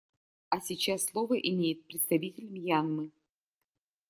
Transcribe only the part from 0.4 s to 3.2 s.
А сейчас слово имеет представитель Мьянмы.